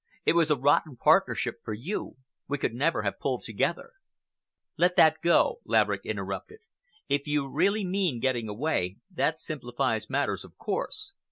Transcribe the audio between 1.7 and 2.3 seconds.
you.